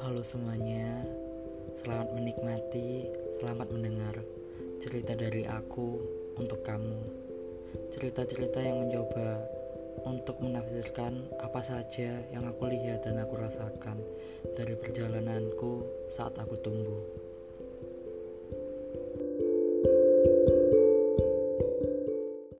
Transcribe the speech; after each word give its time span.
Halo 0.00 0.24
semuanya, 0.24 1.04
selamat 1.76 2.16
menikmati, 2.16 3.04
selamat 3.36 3.68
mendengar 3.68 4.16
cerita 4.80 5.12
dari 5.12 5.44
aku 5.44 6.00
untuk 6.40 6.64
kamu. 6.64 7.04
Cerita-cerita 7.92 8.64
yang 8.64 8.88
mencoba 8.88 9.44
untuk 10.08 10.40
menafsirkan 10.40 11.20
apa 11.44 11.60
saja 11.60 12.16
yang 12.32 12.48
aku 12.48 12.72
lihat 12.72 13.04
dan 13.04 13.20
aku 13.20 13.44
rasakan 13.44 14.00
dari 14.56 14.72
perjalananku 14.72 15.84
saat 16.08 16.32
aku 16.40 16.56
tumbuh. 16.64 17.04